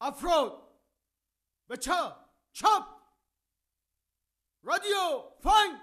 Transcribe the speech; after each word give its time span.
افراد 0.00 0.62
به 1.68 1.76
چپ 1.76 2.16
چپ 2.52 2.86
رادیو 4.62 5.30
فنگ 5.42 5.80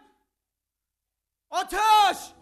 آتش 1.49 2.33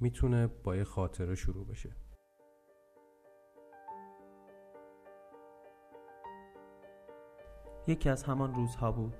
می‌تونه 0.00 0.46
با 0.46 0.76
یه 0.76 0.84
خاطره 0.84 1.34
شروع 1.34 1.66
بشه. 1.66 1.96
یکی 7.86 8.08
از 8.08 8.24
همان 8.24 8.54
روزها 8.54 8.92
بود. 8.92 9.16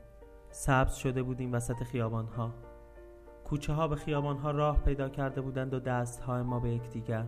سبز 0.51 0.95
شده 0.95 1.23
بودیم 1.23 1.52
وسط 1.52 1.82
خیابانها. 1.82 2.54
کوچه 3.45 3.73
ها 3.73 3.88
به 3.88 3.96
خیابانها 3.96 4.51
راه 4.51 4.82
پیدا 4.82 5.09
کرده 5.09 5.41
بودند 5.41 5.74
و 5.74 5.80
دست 5.80 6.20
های 6.20 6.42
ما 6.42 6.60
به 6.60 6.70
یکدیگر. 6.70 7.26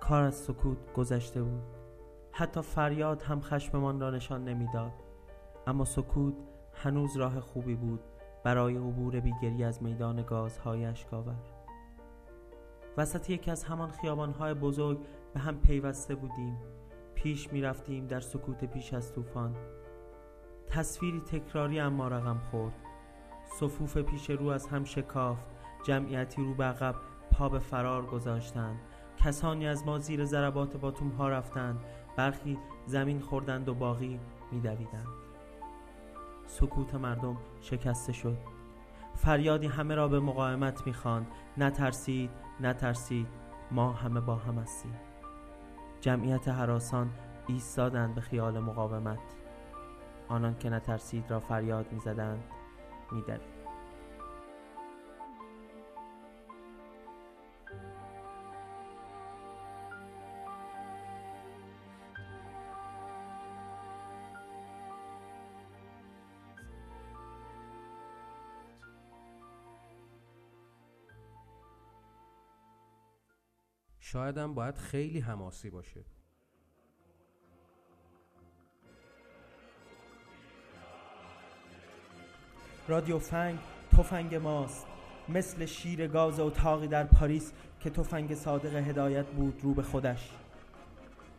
کار 0.00 0.22
از 0.22 0.34
سکوت 0.34 0.92
گذشته 0.92 1.42
بود. 1.42 1.62
حتی 2.32 2.62
فریاد 2.62 3.22
هم 3.22 3.40
خشممان 3.40 4.00
را 4.00 4.10
نشان 4.10 4.44
نمی‌داد. 4.44 4.92
اما 5.66 5.84
سکوت 5.84 6.34
هنوز 6.74 7.16
راه 7.16 7.40
خوبی 7.40 7.74
بود 7.74 8.00
برای 8.44 8.76
عبور 8.76 9.20
بیگری 9.20 9.64
از 9.64 9.82
میدان 9.82 10.22
گازهای 10.22 10.84
اشکاور 10.84 11.59
وسط 13.00 13.30
یکی 13.30 13.50
از 13.50 13.64
همان 13.64 13.90
خیابانهای 13.90 14.54
بزرگ 14.54 14.98
به 15.34 15.40
هم 15.40 15.60
پیوسته 15.60 16.14
بودیم. 16.14 16.56
پیش 17.14 17.52
می 17.52 17.62
رفتیم 17.62 18.06
در 18.06 18.20
سکوت 18.20 18.64
پیش 18.64 18.94
از 18.94 19.12
طوفان. 19.12 19.56
تصویری 20.68 21.20
تکراری 21.20 21.80
اما 21.80 22.08
رقم 22.08 22.38
خورد. 22.50 22.74
صفوف 23.60 23.98
پیش 23.98 24.30
رو 24.30 24.46
از 24.48 24.66
هم 24.66 24.84
شکافت. 24.84 25.46
جمعیتی 25.84 26.44
رو 26.44 26.54
به 26.54 26.64
عقب 26.64 26.94
پا 27.32 27.48
به 27.48 27.58
فرار 27.58 28.06
گذاشتند. 28.06 28.80
کسانی 29.16 29.66
از 29.66 29.86
ما 29.86 29.98
زیر 29.98 30.24
ضربات 30.24 30.76
باتوم 30.76 31.08
ها 31.08 31.28
رفتند. 31.28 31.80
برخی 32.16 32.58
زمین 32.86 33.20
خوردند 33.20 33.68
و 33.68 33.74
باقی 33.74 34.20
میدویدند. 34.52 35.08
سکوت 36.46 36.94
مردم 36.94 37.36
شکسته 37.60 38.12
شد. 38.12 38.59
فریادی 39.24 39.66
همه 39.66 39.94
را 39.94 40.08
به 40.08 40.20
مقاومت 40.20 40.86
می‌خواند. 40.86 41.26
نترسید 41.58 42.30
نترسید. 42.60 43.26
ما 43.70 43.92
همه 43.92 44.20
با 44.20 44.34
هم 44.34 44.58
هستیم. 44.58 44.94
جمعیت 46.00 46.48
حراسان 46.48 47.10
ایستادند 47.46 48.14
به 48.14 48.20
خیال 48.20 48.58
مقاومت. 48.58 49.18
آنان 50.28 50.58
که 50.58 50.70
نترسید 50.70 51.30
را 51.30 51.40
فریاد 51.40 51.92
می‌زدند 51.92 52.44
میدوید. 53.12 53.59
شایدم 74.12 74.54
باید 74.54 74.76
خیلی 74.76 75.20
حماسی 75.20 75.70
باشه. 75.70 76.04
رادیو 82.88 83.18
فنگ 83.18 83.58
تفنگ 83.96 84.34
ماست. 84.34 84.86
مثل 85.28 85.66
شیر 85.66 86.06
گاز 86.06 86.40
اتاقی 86.40 86.86
در 86.86 87.04
پاریس 87.04 87.52
که 87.80 87.90
تفنگ 87.90 88.34
صادق 88.34 88.74
هدایت 88.74 89.26
بود 89.26 89.60
رو 89.62 89.74
به 89.74 89.82
خودش. 89.82 90.30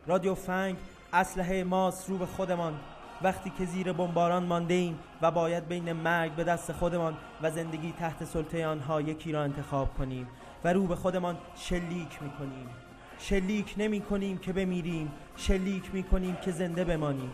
رادیو 0.07 0.35
فنگ 0.35 0.77
اسلحه 1.13 1.63
ماست 1.63 2.09
رو 2.09 2.17
به 2.17 2.25
خودمان. 2.25 2.79
وقتی 3.21 3.49
که 3.49 3.65
زیر 3.65 3.93
بمباران 3.93 4.43
مانده 4.43 4.73
ایم 4.73 4.99
و 5.21 5.31
باید 5.31 5.67
بین 5.67 5.93
مرگ 5.93 6.35
به 6.35 6.43
دست 6.43 6.71
خودمان 6.71 7.17
و 7.41 7.51
زندگی 7.51 7.91
تحت 7.91 8.25
سلطه 8.25 8.65
آنها 8.65 9.01
یکی 9.01 9.31
را 9.31 9.43
انتخاب 9.43 9.93
کنیم. 9.93 10.27
و 10.63 10.73
رو 10.73 10.87
به 10.87 10.95
خودمان 10.95 11.37
شلیک 11.55 12.23
می 12.23 12.29
کنیم 12.29 12.69
شلیک 13.19 13.75
نمی 13.77 14.01
کنیم 14.01 14.37
که 14.37 14.53
بمیریم. 14.53 15.11
شلیک 15.35 15.93
می 15.93 16.03
کنیم 16.03 16.35
که 16.35 16.51
زنده 16.51 16.83
بمانیم. 16.83 17.31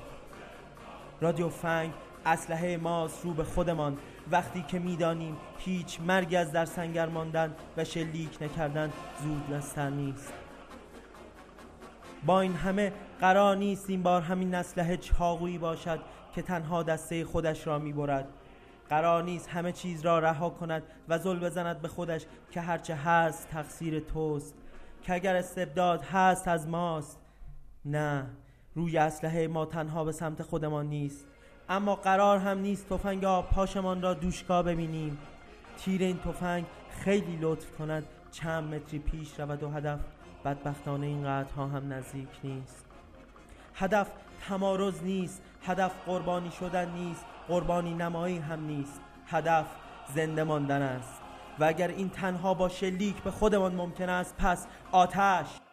رادیو 1.21 1.49
فنگ 1.49 1.91
اسلحه 2.25 2.77
ماست 2.77 3.25
رو 3.25 3.33
به 3.33 3.43
خودمان. 3.43 3.97
وقتی 4.31 4.61
که 4.61 4.79
می‌دانیم 4.79 5.37
هیچ 5.57 5.99
مرگی 6.01 6.35
از 6.35 6.51
در 6.51 6.65
سنگر 6.65 7.09
ماندن 7.09 7.55
و 7.77 7.83
شلیک 7.83 8.37
نکردن 8.41 8.91
زود 9.23 9.53
نستر 9.53 9.89
نیست. 9.89 10.33
با 12.25 12.41
این 12.41 12.53
همه 12.53 12.93
قرار 13.19 13.55
نیست 13.55 13.89
این 13.89 14.03
بار 14.03 14.21
همین 14.21 14.55
اسلحه 14.55 14.97
چاقویی 14.97 15.57
باشد 15.57 15.99
که 16.35 16.41
تنها 16.41 16.83
دسته 16.83 17.25
خودش 17.25 17.67
را 17.67 17.79
می‌برد. 17.79 18.27
قرار 18.89 19.23
نیست 19.23 19.49
همه 19.49 19.71
چیز 19.71 20.05
را 20.05 20.19
رها 20.19 20.49
کند 20.49 20.83
و 21.07 21.17
زل 21.17 21.39
بزند 21.39 21.81
به 21.81 21.87
خودش 21.87 22.25
که 22.51 22.61
هرچه 22.61 22.95
هست 22.95 23.49
تقصیر 23.49 23.99
توست 23.99 24.55
که 25.01 25.13
اگر 25.13 25.35
استبداد 25.35 26.03
هست 26.03 26.47
از 26.47 26.67
ماست. 26.67 27.19
نه 27.85 28.25
روی 28.75 28.97
اسلحه 28.97 29.47
ما 29.47 29.65
تنها 29.65 30.03
به 30.03 30.11
سمت 30.11 30.41
خودمان 30.41 30.85
نیست. 30.85 31.25
اما 31.69 31.95
قرار 31.95 32.37
هم 32.37 32.59
نیست 32.59 32.89
تفنگ 32.89 33.25
آب 33.25 33.49
پاشمان 33.49 34.01
را 34.01 34.13
دوشکا 34.13 34.63
ببینیم. 34.63 35.17
تیر 35.77 36.01
این 36.01 36.17
تفنگ 36.17 36.65
خیلی 36.89 37.37
لطف 37.41 37.71
کند 37.71 38.03
چند 38.31 38.73
متری 38.73 38.99
پیش 38.99 39.39
رود 39.39 39.63
و 39.63 39.69
هدف. 39.69 39.99
بدبختانه 40.45 41.05
این 41.05 41.25
ها 41.25 41.67
هم 41.67 41.93
نزدیک 41.93 42.29
نیست. 42.43 42.85
هدف 43.75 44.11
تمارز 44.47 45.03
نیست 45.03 45.41
هدف 45.63 45.91
قربانی 46.05 46.51
شدن 46.51 46.91
نیست. 46.91 47.25
قربانی 47.47 47.93
نمایی 47.93 48.37
هم 48.37 48.65
نیست. 48.65 49.01
هدف 49.27 49.65
زنده 50.15 50.43
ماندن 50.43 50.81
است. 50.81 51.21
و 51.59 51.63
اگر 51.63 51.87
این 51.87 52.09
تنها 52.09 52.53
با 52.53 52.69
شلیک 52.69 53.15
به 53.15 53.31
خودمان 53.31 53.75
ممکن 53.75 54.09
است. 54.09 54.35
پس 54.37 54.67
آتش! 54.91 55.66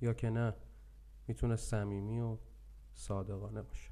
یا 0.00 0.12
که 0.12 0.30
نه 0.30 0.54
می‌تونه 1.26 1.56
صمیمی 1.56 2.20
و 2.20 2.36
صادقانه 2.94 3.62
باشه. 3.62 3.90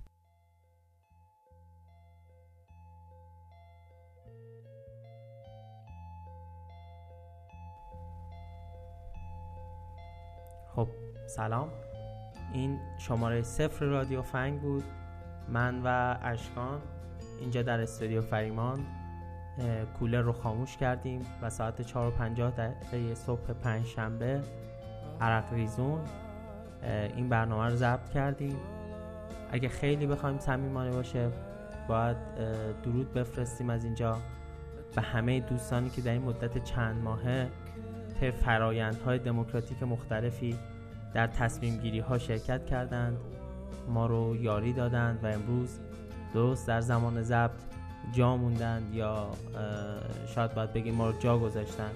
خب 10.75 10.89
سلام. 11.27 11.71
این 12.53 12.79
شماره 12.99 13.43
صفر 13.43 13.85
رادیو 13.85 14.23
فنگ 14.23 14.61
بود. 14.61 14.85
من 15.49 15.83
و 15.85 16.19
اشکان 16.23 16.83
اینجا 17.41 17.63
در 17.63 17.81
استودیو 17.81 18.21
فریمان 18.21 18.87
کولر 19.99 20.21
رو 20.21 20.33
خاموش 20.33 20.77
کردیم 20.77 21.27
و 21.43 21.51
ساعت 21.51 21.83
4 21.83 22.09
و 22.09 22.11
50 22.11 22.51
دقیقه 22.51 23.15
صبح 23.15 23.53
پنج 23.53 23.87
شنبه 23.87 24.43
عرق 25.21 25.53
ریزون 25.53 26.01
این 27.17 27.29
برنامه 27.29 27.65
رو 27.65 27.77
ضبط 27.77 28.11
کردیم. 28.11 28.57
اگه 29.53 29.69
خیلی 29.69 30.07
بخوایم 30.07 30.39
صمیمانه 30.39 30.91
باشه 30.91 31.31
باید 31.89 32.17
درود 32.83 33.15
بفرستیم 33.15 33.71
از 33.71 33.85
اینجا 33.85 34.19
به 34.95 35.03
همه 35.03 35.41
دوستانی 35.41 35.91
که 35.91 36.01
در 36.01 36.13
این 36.13 36.23
مدت 36.23 36.65
چند 36.65 37.03
ماهه 37.03 37.49
طی 38.21 38.31
فرایندهای 38.31 39.19
دموکراتیک 39.19 39.83
مختلفی 39.83 40.59
در 41.15 41.27
تصمیم 41.27 41.77
گیری 41.77 41.99
ها 41.99 42.19
شرکت 42.19 42.67
کردند 42.67 43.17
ما 43.89 44.07
رو 44.07 44.37
یاری 44.37 44.73
دادند 44.73 45.25
و 45.25 45.27
امروز 45.27 45.79
درست 46.35 46.69
در 46.69 46.81
زمان 46.81 47.23
ضبط 47.23 47.61
جا 48.13 48.37
موندند 48.37 48.95
یا 48.95 49.31
شاید 50.35 50.55
باید 50.55 50.73
بگیم 50.73 50.95
ما 50.95 51.11
رو 51.11 51.19
جا 51.19 51.39
گذاشتن 51.39 51.91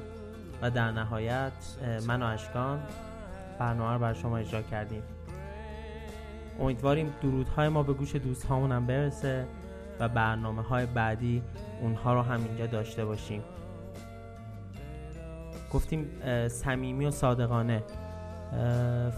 و 0.63 0.71
در 0.71 0.91
نهایت 0.91 1.53
من 2.07 2.23
و 2.23 2.27
اشکان 2.27 2.83
برنامه 3.59 3.93
رو 3.93 3.99
بر 3.99 4.13
شما 4.13 4.37
اجرا 4.37 4.63
کردیم. 4.63 5.03
امیدواریم 6.61 7.15
درودهای 7.23 7.69
ما 7.69 7.83
به 7.83 7.93
گوش 7.93 8.17
دوست 8.17 8.47
هم 8.47 8.87
برسه 8.87 9.47
و 10.01 10.09
برنامه 10.09 10.63
های 10.63 10.87
بعدی 10.87 11.43
اونها 11.81 12.15
رو 12.15 12.23
هم 12.23 12.45
اینجا 12.45 12.67
داشته 12.67 13.05
باشیم. 13.05 13.43
گفتیم 15.73 16.11
صمیمی 16.49 17.07
و 17.07 17.11
صادقانه. 17.11 17.83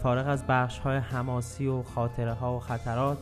فارغ 0.03 0.29
از 0.29 0.47
بخش 0.47 0.79
های 0.79 0.97
حماسی 0.97 1.67
و 1.67 1.83
خاطره 1.83 2.33
ها 2.33 2.57
و 2.57 2.61
خطرات 2.61 3.19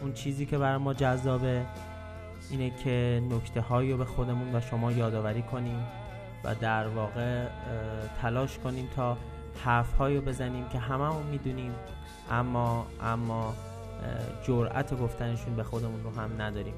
اون 0.00 0.12
چیزی 0.12 0.46
که 0.46 0.58
برای 0.58 0.78
ما 0.78 0.94
جذابه 0.94 1.66
اینه 2.50 2.70
که 2.84 3.22
نکته 3.30 3.60
هایی 3.60 3.92
رو 3.92 3.98
به 3.98 4.04
خودمون 4.04 4.54
و 4.54 4.60
شما 4.60 4.92
یادآوری 4.92 5.42
کنیم 5.42 5.86
و 6.44 6.54
در 6.54 6.88
واقع 6.88 7.46
تلاش 8.22 8.58
کنیم 8.58 8.88
تا 8.96 9.16
حرف 9.64 9.98
رو 9.98 10.20
بزنیم 10.20 10.68
که 10.68 10.78
هممون 10.78 11.26
می‌دونیم 11.26 11.72
اما 12.30 12.86
اما 13.02 13.54
جرأت 14.42 15.00
گفتنشون 15.00 15.54
به 15.54 15.62
خودمون 15.62 16.02
رو 16.04 16.10
هم 16.10 16.42
نداریم. 16.42 16.74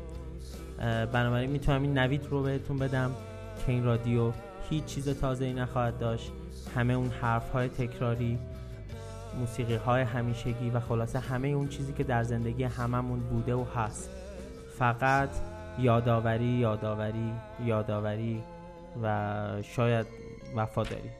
بنابراین 1.12 1.50
می‌تونم 1.50 1.82
این 1.82 1.98
نوید 1.98 2.26
رو 2.26 2.42
بهتون 2.42 2.78
بدم 2.78 3.10
که 3.66 3.72
این 3.72 3.84
رادیو 3.84 4.32
هیچ 4.70 4.84
چیز 4.84 5.20
تازه 5.20 5.44
ای 5.44 5.52
نخواهد 5.52 5.98
داشت. 5.98 6.32
همه 6.76 6.92
اون 6.92 7.08
حرف 7.08 7.52
های 7.52 7.68
تکراری 7.68 8.38
موسیقی 9.38 9.74
های 9.74 10.02
همیشگی 10.02 10.70
و 10.70 10.80
خلاصه 10.80 11.18
همه 11.18 11.48
اون 11.48 11.68
چیزی 11.68 11.92
که 11.92 12.04
در 12.04 12.22
زندگی 12.22 12.64
هممون 12.64 13.20
بوده 13.20 13.54
و 13.54 13.64
هست. 13.76 14.10
فقط 14.78 15.28
یادآوری 15.78 16.44
یادآوری 16.44 17.32
یادآوری 17.64 18.42
و 19.02 19.62
شاید 19.62 20.06
وفاداری. 20.56 21.10